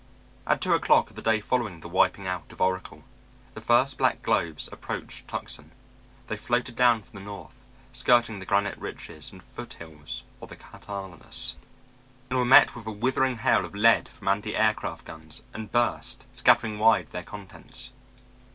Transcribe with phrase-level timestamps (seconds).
[0.47, 3.03] At two o'clock of the day following the wiping out of Oracle,
[3.53, 5.69] the first black globes approached Tucson.
[6.25, 11.55] They floated down from the north, skirting the granite ridges and foothills of the Catalinas,
[12.31, 16.25] and were met with a withering hail of lead from anti aircraft guns, and burst,
[16.33, 17.91] scattering wide their contents.